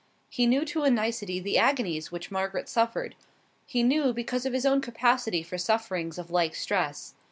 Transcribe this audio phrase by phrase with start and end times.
[0.31, 3.13] He knew to a nicety the agonies which Margaret suffered.
[3.67, 7.13] He knew, because of his own capacity for sufferings of like stress.